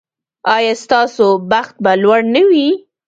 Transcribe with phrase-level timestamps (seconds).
[0.55, 2.67] ایا ستاسو بخت به لوړ نه وي؟